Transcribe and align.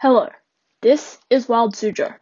Hello, 0.00 0.28
this 0.80 1.18
is 1.28 1.48
Wild 1.48 1.74
Suzhou. 1.74 2.14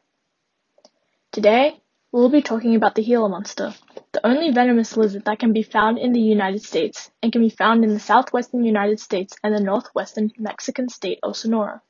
Today, 1.31 1.79
we'll 2.11 2.31
be 2.31 2.41
talking 2.41 2.75
about 2.75 2.95
the 2.95 3.05
Gila 3.05 3.29
monster, 3.29 3.75
the 4.13 4.27
only 4.27 4.51
venomous 4.51 4.97
lizard 4.97 5.27
that 5.27 5.41
can 5.41 5.53
be 5.53 5.63
found 5.63 5.99
in 5.99 6.15
the 6.15 6.21
United 6.23 6.63
States 6.63 7.11
and 7.23 7.31
can 7.31 7.43
be 7.43 7.51
found 7.51 7.85
in 7.85 7.93
the 7.93 8.01
southwestern 8.01 8.65
United 8.65 8.99
States 8.99 9.37
and 9.45 9.55
the 9.55 9.61
northwestern 9.61 10.33
Mexican 10.39 10.89
state 10.89 11.19
of 11.23 11.37
Sonora. 11.37 11.83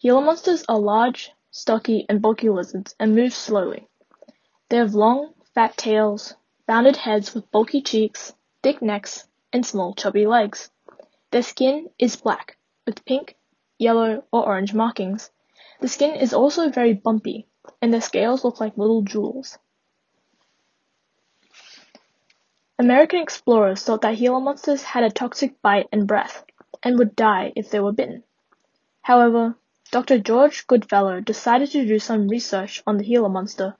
Gila 0.00 0.22
monsters 0.22 0.64
are 0.68 0.78
large, 0.78 1.32
stocky, 1.50 2.06
and 2.08 2.22
bulky 2.22 2.48
lizards 2.48 2.94
and 3.00 3.16
move 3.16 3.34
slowly. 3.34 3.88
They 4.68 4.76
have 4.76 4.94
long, 4.94 5.34
fat 5.56 5.76
tails, 5.76 6.36
rounded 6.68 6.94
heads 6.94 7.34
with 7.34 7.50
bulky 7.50 7.82
cheeks, 7.82 8.32
thick 8.62 8.80
necks, 8.80 9.26
and 9.52 9.66
small, 9.66 9.92
chubby 9.92 10.24
legs. 10.24 10.70
Their 11.32 11.42
skin 11.42 11.90
is 11.98 12.14
black, 12.14 12.58
with 12.86 13.04
pink, 13.04 13.34
yellow, 13.78 14.24
or 14.32 14.46
orange 14.46 14.74
markings. 14.74 15.30
The 15.80 15.88
skin 15.88 16.16
is 16.16 16.32
also 16.32 16.70
very 16.70 16.94
bumpy, 16.94 17.46
and 17.82 17.92
the 17.92 18.00
scales 18.00 18.44
look 18.44 18.60
like 18.60 18.78
little 18.78 19.02
jewels. 19.02 19.58
American 22.78 23.20
explorers 23.20 23.82
thought 23.82 24.02
that 24.02 24.18
Gila 24.18 24.40
monsters 24.40 24.82
had 24.82 25.02
a 25.02 25.10
toxic 25.10 25.60
bite 25.62 25.88
and 25.92 26.06
breath, 26.06 26.44
and 26.82 26.98
would 26.98 27.16
die 27.16 27.52
if 27.56 27.70
they 27.70 27.80
were 27.80 27.92
bitten. 27.92 28.22
However, 29.02 29.56
Dr. 29.90 30.18
George 30.18 30.66
Goodfellow 30.66 31.20
decided 31.20 31.70
to 31.70 31.86
do 31.86 31.98
some 31.98 32.28
research 32.28 32.82
on 32.86 32.98
the 32.98 33.04
Gila 33.04 33.28
monster, 33.28 33.76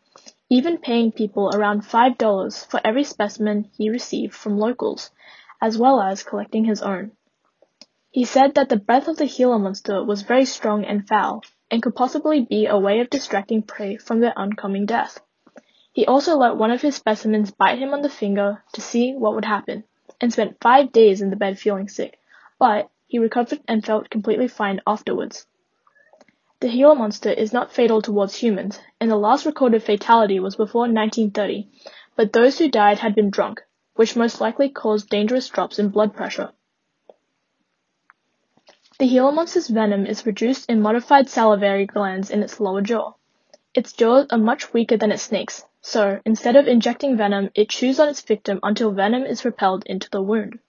even 0.48 0.78
paying 0.78 1.12
people 1.12 1.51
around 1.54 1.82
$5 1.82 2.66
for 2.70 2.80
every 2.84 3.04
specimen 3.04 3.70
he 3.76 3.90
received 3.90 4.34
from 4.34 4.59
locals, 4.59 5.10
as 5.60 5.76
well 5.76 6.01
as 6.01 6.23
collecting 6.23 6.65
his 6.65 6.80
own. 6.80 7.10
He 8.16 8.25
said 8.25 8.55
that 8.55 8.70
the 8.70 8.79
breath 8.79 9.09
of 9.09 9.19
the 9.19 9.27
Gila 9.27 9.59
monster 9.59 10.02
was 10.02 10.23
very 10.23 10.47
strong 10.47 10.87
and 10.87 11.07
foul, 11.07 11.45
and 11.70 11.83
could 11.83 11.95
possibly 11.95 12.41
be 12.41 12.65
a 12.65 12.79
way 12.79 13.01
of 13.01 13.10
distracting 13.10 13.60
prey 13.60 13.99
from 13.99 14.21
their 14.21 14.32
oncoming 14.38 14.87
death. 14.87 15.21
He 15.93 16.07
also 16.07 16.35
let 16.35 16.57
one 16.57 16.71
of 16.71 16.80
his 16.80 16.96
specimens 16.96 17.51
bite 17.51 17.79
him 17.79 17.93
on 17.93 18.01
the 18.01 18.09
finger 18.09 18.65
to 18.73 18.80
see 18.80 19.13
what 19.13 19.35
would 19.35 19.45
happen, 19.45 19.85
and 20.18 20.32
spent 20.32 20.63
five 20.63 20.93
days 20.93 21.21
in 21.21 21.29
the 21.29 21.37
bed 21.37 21.59
feeling 21.59 21.90
sick, 21.90 22.18
but 22.59 22.88
he 23.07 23.18
recovered 23.18 23.60
and 23.68 23.85
felt 23.85 24.09
completely 24.09 24.49
fine 24.49 24.80
afterwards. 24.87 25.46
The 26.60 26.71
Gila 26.71 26.95
monster 26.95 27.30
is 27.30 27.52
not 27.52 27.71
fatal 27.71 28.01
towards 28.01 28.37
humans, 28.37 28.80
and 28.99 29.10
the 29.10 29.16
last 29.16 29.45
recorded 29.45 29.83
fatality 29.83 30.40
was 30.40 30.57
before 30.57 30.88
1930, 30.88 31.68
but 32.16 32.33
those 32.33 32.59
who 32.59 32.71
died 32.71 33.01
had 33.01 33.15
been 33.15 33.29
drunk, 33.29 33.60
which 33.95 34.16
most 34.16 34.40
likely 34.40 34.71
caused 34.71 35.10
dangerous 35.10 35.51
drops 35.51 35.79
in 35.79 35.90
blood 35.90 36.15
pressure. 36.16 36.52
The 38.99 39.07
Gila 39.07 39.30
monster's 39.30 39.69
venom 39.69 40.07
is 40.07 40.23
produced 40.23 40.71
in 40.71 40.80
modified 40.80 41.29
salivary 41.29 41.85
glands 41.85 42.30
in 42.30 42.43
its 42.43 42.59
lower 42.59 42.80
jaw. 42.80 43.13
Its 43.75 43.93
jaws 43.93 44.27
are 44.30 44.39
much 44.39 44.73
weaker 44.73 44.97
than 44.97 45.13
its 45.13 45.25
snake's, 45.25 45.66
so 45.83 46.19
instead 46.25 46.57
of 46.57 46.66
injecting 46.66 47.15
venom, 47.15 47.51
it 47.55 47.69
chews 47.69 48.01
on 48.01 48.09
its 48.09 48.23
victim 48.23 48.59
until 48.63 48.91
venom 48.93 49.24
is 49.24 49.45
repelled 49.45 49.85
into 49.85 50.09
the 50.09 50.23
wound. 50.23 50.61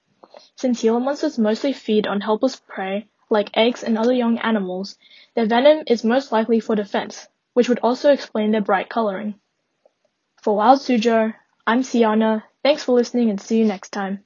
Since 0.57 0.81
Gila 0.81 0.99
monsters 0.99 1.39
mostly 1.39 1.71
feed 1.71 2.05
on 2.05 2.19
helpless 2.19 2.57
prey, 2.57 3.07
like 3.29 3.55
eggs 3.55 3.81
and 3.81 3.97
other 3.97 4.11
young 4.13 4.39
animals, 4.39 4.97
their 5.33 5.45
venom 5.45 5.85
is 5.87 6.03
most 6.03 6.33
likely 6.33 6.59
for 6.59 6.75
defense, 6.75 7.29
which 7.53 7.69
would 7.69 7.79
also 7.79 8.11
explain 8.11 8.51
their 8.51 8.59
bright 8.59 8.89
coloring. 8.89 9.35
For 10.41 10.53
Wild 10.53 10.79
Suzhou, 10.79 11.33
I'm 11.65 11.81
Siana. 11.81 12.43
Thanks 12.61 12.83
for 12.83 12.91
listening 12.91 13.29
and 13.29 13.39
see 13.39 13.59
you 13.59 13.65
next 13.65 13.91
time. 13.91 14.25